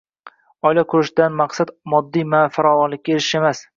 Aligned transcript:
Oila 0.69 0.83
qurishdan 0.93 1.37
maqsad 1.41 1.73
moddiy 1.93 2.35
farovonlikka 2.57 3.15
erishish 3.19 3.37
emas. 3.43 3.63